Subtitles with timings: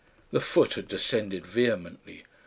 [0.31, 2.23] The foot had descended vehemently!